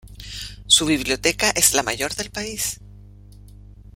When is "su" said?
0.65-0.87